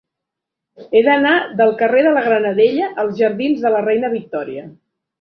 [0.93, 4.69] He d'anar del carrer de la Granadella als jardins de la Reina Victòria.